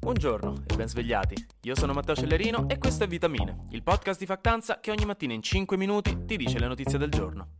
[0.00, 1.34] Buongiorno e ben svegliati.
[1.62, 5.32] Io sono Matteo Cellerino e questo è Vitamine, il podcast di Factanza che ogni mattina
[5.32, 7.56] in 5 minuti ti dice le notizie del giorno.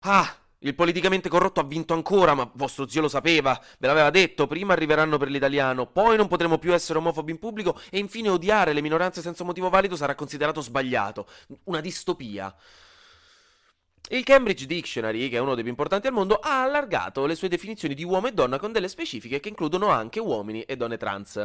[0.00, 4.46] Ah, il politicamente corrotto ha vinto ancora, ma vostro zio lo sapeva, ve l'aveva detto,
[4.46, 8.74] prima arriveranno per l'italiano, poi non potremo più essere omofobi in pubblico e infine odiare
[8.74, 11.26] le minoranze senza motivo valido sarà considerato sbagliato.
[11.64, 12.54] Una distopia.
[14.12, 17.46] Il Cambridge Dictionary, che è uno dei più importanti al mondo, ha allargato le sue
[17.46, 21.36] definizioni di uomo e donna con delle specifiche che includono anche uomini e donne trans.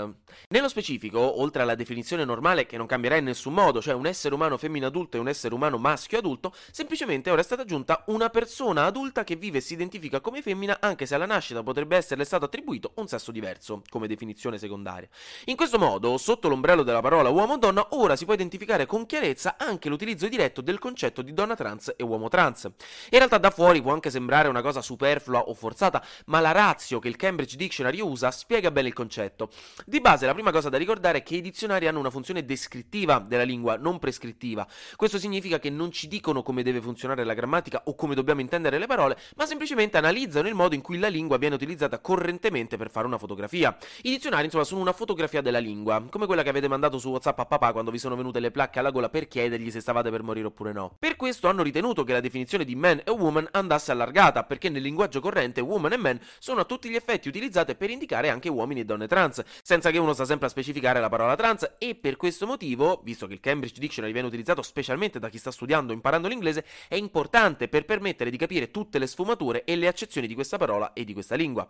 [0.50, 4.34] Nello specifico, oltre alla definizione normale che non cambierà in nessun modo, cioè un essere
[4.34, 8.32] umano femmina adulto e un essere umano maschio adulto, semplicemente ora è stata aggiunta una
[8.32, 12.26] persona adulta che vive e si identifica come femmina anche se alla nascita potrebbe esserle
[12.26, 15.08] stato attribuito un sesso diverso, come definizione secondaria.
[15.46, 19.88] In questo modo, sotto l'ombrello della parola uomo-donna, ora si può identificare con chiarezza anche
[19.88, 22.64] l'utilizzo diretto del concetto di donna trans e uomo trans trans.
[23.10, 27.00] In realtà da fuori può anche sembrare una cosa superflua o forzata, ma la razio
[27.00, 29.50] che il Cambridge Dictionary usa spiega bene il concetto.
[29.86, 33.20] Di base la prima cosa da ricordare è che i dizionari hanno una funzione descrittiva
[33.20, 34.66] della lingua, non prescrittiva.
[34.96, 38.78] Questo significa che non ci dicono come deve funzionare la grammatica o come dobbiamo intendere
[38.78, 42.90] le parole, ma semplicemente analizzano il modo in cui la lingua viene utilizzata correntemente per
[42.90, 43.76] fare una fotografia.
[44.04, 47.40] I dizionari insomma sono una fotografia della lingua, come quella che avete mandato su WhatsApp
[47.40, 50.24] a papà quando vi sono venute le placche alla gola per chiedergli se stavate per
[50.24, 50.96] morire oppure no.
[50.98, 54.68] Per questo hanno ritenuto che la definizione definizione di man e woman andasse allargata, perché
[54.68, 58.50] nel linguaggio corrente woman e man sono a tutti gli effetti utilizzate per indicare anche
[58.50, 61.96] uomini e donne trans, senza che uno sta sempre a specificare la parola trans e
[61.96, 65.94] per questo motivo, visto che il Cambridge Dictionary viene utilizzato specialmente da chi sta studiando
[65.94, 70.28] o imparando l'inglese, è importante per permettere di capire tutte le sfumature e le accezioni
[70.28, 71.68] di questa parola e di questa lingua.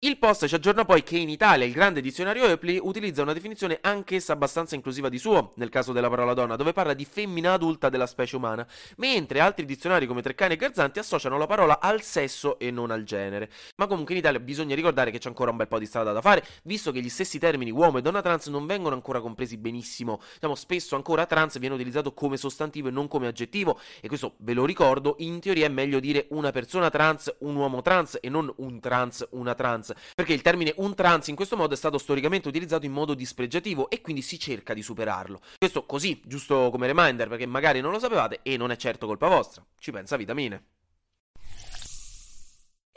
[0.00, 3.78] Il post ci aggiorna poi che in Italia il grande dizionario Eupli utilizza una definizione
[3.80, 7.88] anch'essa abbastanza inclusiva di suo, nel caso della parola donna, dove parla di femmina adulta
[7.88, 8.66] della specie umana,
[8.96, 13.04] mentre altri dizionari come Treccani e Garzanti associano la parola al sesso e non al
[13.04, 13.48] genere.
[13.76, 16.20] Ma comunque in Italia bisogna ricordare che c'è ancora un bel po' di strada da
[16.20, 20.20] fare, visto che gli stessi termini uomo e donna trans non vengono ancora compresi benissimo.
[20.34, 24.54] Diciamo, spesso ancora trans viene utilizzato come sostantivo e non come aggettivo, e questo ve
[24.54, 28.52] lo ricordo, in teoria è meglio dire una persona trans, un uomo trans e non
[28.56, 32.48] un trans, una trans, perché il termine un trans in questo modo è stato storicamente
[32.48, 35.40] utilizzato in modo dispregiativo e quindi si cerca di superarlo.
[35.58, 39.28] Questo così, giusto come reminder, perché magari non lo sapevate e non è certo colpa
[39.28, 39.64] vostra.
[39.78, 40.64] Ci pensa vitamine.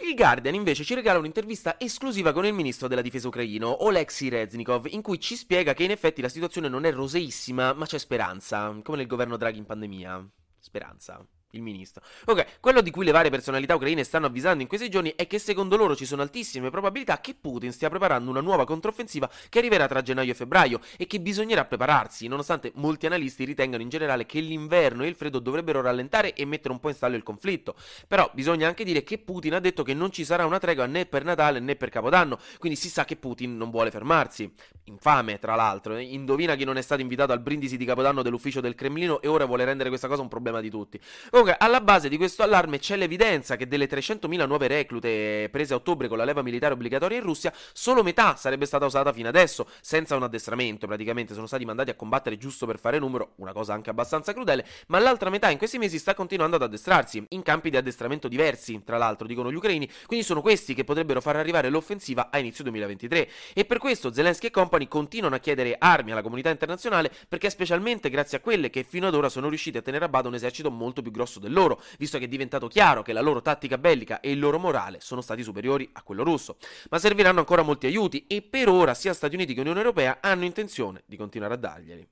[0.03, 4.88] Il Guardian invece ci regala un'intervista esclusiva con il ministro della difesa ucraino, Oleksiy Reznikov,
[4.88, 8.79] in cui ci spiega che in effetti la situazione non è roseissima, ma c'è speranza,
[8.84, 10.28] come nel governo Draghi in pandemia.
[10.59, 12.01] Speranza il ministro.
[12.25, 15.39] Ok, quello di cui le varie personalità ucraine stanno avvisando in questi giorni è che
[15.39, 19.88] secondo loro ci sono altissime probabilità che Putin stia preparando una nuova controffensiva che arriverà
[19.88, 24.40] tra gennaio e febbraio e che bisognerà prepararsi, nonostante molti analisti ritengano in generale che
[24.40, 27.75] l'inverno e il freddo dovrebbero rallentare e mettere un po' in stallo il conflitto.
[28.07, 31.06] Però bisogna anche dire che Putin ha detto che non ci sarà una tregua né
[31.06, 34.51] per Natale né per Capodanno, quindi si sa che Putin non vuole fermarsi.
[34.85, 36.03] Infame, tra l'altro, eh?
[36.03, 39.45] indovina chi non è stato invitato al brindisi di Capodanno dell'ufficio del Cremlino e ora
[39.45, 41.00] vuole rendere questa cosa un problema di tutti.
[41.41, 45.78] Comunque, alla base di questo allarme c'è l'evidenza che delle 300.000 nuove reclute prese a
[45.78, 49.68] ottobre con la leva militare obbligatoria in Russia, solo metà sarebbe stata usata fino adesso,
[49.81, 53.74] senza un addestramento, praticamente sono stati mandati a combattere giusto per fare numero, una cosa
[53.74, 57.72] anche abbastanza crudele, ma l'altra metà in questi mesi sta continuando ad addestrarsi, in campi
[57.72, 61.69] di addestramento diversi, tra l'altro, dicono gli ucraini, quindi sono questi che potrebbero far arrivare
[61.69, 63.29] l'offensiva a inizio 2023.
[63.56, 68.12] E per questo Zelensky e compagni continuano a chiedere armi alla comunità internazionale, perché specialmente
[68.12, 70.69] grazie a quelle che fino ad ora sono riusciti a tenere a bada un esercito
[70.69, 74.19] molto più grosso del loro, visto che è diventato chiaro che la loro tattica bellica
[74.19, 76.58] e il loro morale sono stati superiori a quello russo.
[76.90, 80.46] Ma serviranno ancora molti aiuti e per ora sia Stati Uniti che Unione Europea hanno
[80.46, 82.08] intenzione di continuare a darglieli.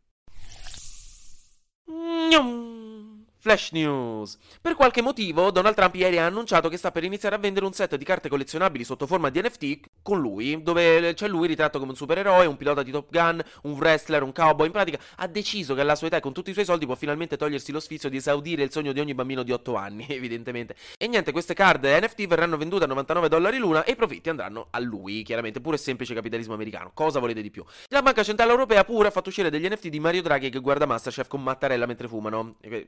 [3.41, 4.37] Flash News.
[4.59, 7.71] Per qualche motivo, Donald Trump ieri ha annunciato che sta per iniziare a vendere un
[7.71, 11.91] set di carte collezionabili sotto forma di NFT con lui, dove c'è lui ritratto come
[11.91, 14.65] un supereroe, un pilota di Top Gun, un wrestler, un cowboy.
[14.65, 16.95] In pratica ha deciso che alla sua età e con tutti i suoi soldi può
[16.95, 20.75] finalmente togliersi lo sfizio di esaudire il sogno di ogni bambino di 8 anni, evidentemente.
[20.97, 24.67] E niente, queste card NFT verranno vendute a 99 dollari l'una e i profitti andranno
[24.71, 26.91] a lui, chiaramente, pure semplice capitalismo americano.
[26.93, 27.63] Cosa volete di più?
[27.87, 30.85] La Banca Centrale Europea pure ha fatto uscire degli NFT di Mario Draghi che guarda
[30.85, 32.55] Masterchef con Mattarella mentre fumano.
[32.59, 32.85] E,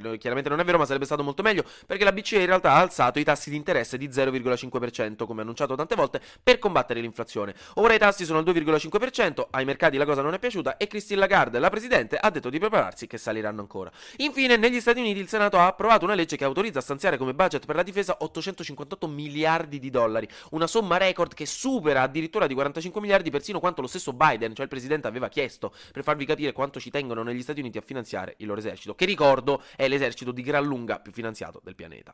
[0.00, 2.72] beh, chiaramente non è vero, ma sarebbe stato molto meglio, perché la BCE in realtà
[2.72, 7.54] ha alzato i tassi di interesse di 0,5%, come annunciato tante volte, per combattere l'inflazione.
[7.74, 11.20] Ora i tassi sono al 2,5%, ai mercati la cosa non è piaciuta e Christine
[11.20, 13.90] Lagarde, la presidente, ha detto di prepararsi che saliranno ancora.
[14.18, 17.34] Infine, negli Stati Uniti il Senato ha approvato una legge che autorizza a stanziare come
[17.34, 22.54] budget per la difesa 858 miliardi di dollari, una somma record che supera addirittura di
[22.54, 26.52] 45 miliardi persino quanto lo stesso Biden, cioè il presidente, aveva chiesto, per farvi capire
[26.52, 30.32] quanto ci tengono negli Stati Uniti a finanziare il loro esercito, che ricordo è l'esercito
[30.32, 32.12] di gran lunga più finanziato del pianeta.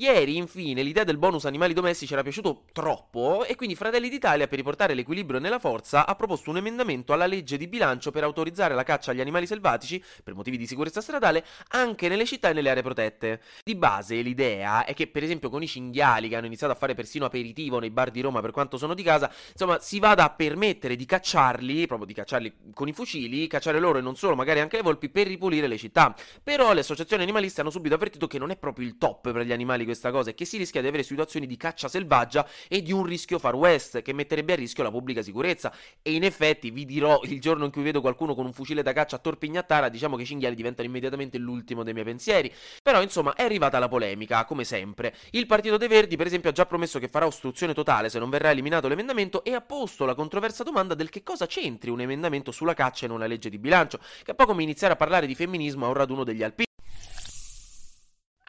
[0.00, 4.56] Ieri, infine, l'idea del bonus animali domestici era piaciuto troppo e quindi Fratelli d'Italia, per
[4.56, 8.82] riportare l'equilibrio nella forza, ha proposto un emendamento alla legge di bilancio per autorizzare la
[8.82, 12.82] caccia agli animali selvatici, per motivi di sicurezza stradale, anche nelle città e nelle aree
[12.82, 13.42] protette.
[13.62, 16.94] Di base, l'idea è che, per esempio, con i cinghiali che hanno iniziato a fare
[16.94, 20.30] persino aperitivo nei bar di Roma per quanto sono di casa, insomma, si vada a
[20.30, 24.60] permettere di cacciarli, proprio di cacciarli con i fucili, cacciare loro e non solo, magari
[24.60, 26.16] anche le volpi, per ripulire le città.
[26.42, 29.52] Però le associazioni animaliste hanno subito avvertito che non è proprio il top per gli
[29.52, 32.92] animali questa cosa e che si rischia di avere situazioni di caccia selvaggia e di
[32.92, 35.72] un rischio far west che metterebbe a rischio la pubblica sicurezza.
[36.02, 38.92] E in effetti vi dirò il giorno in cui vedo qualcuno con un fucile da
[38.92, 42.52] caccia a Torpignattara, diciamo che i cinghiali diventano immediatamente l'ultimo dei miei pensieri.
[42.82, 45.14] Però insomma è arrivata la polemica, come sempre.
[45.30, 48.30] Il Partito dei Verdi, per esempio, ha già promesso che farà ostruzione totale se non
[48.30, 52.52] verrà eliminato l'emendamento e ha posto la controversa domanda del che cosa c'entri un emendamento
[52.52, 55.34] sulla caccia in una legge di bilancio, che è un come iniziare a parlare di
[55.34, 56.69] femminismo a un raduno degli alpini.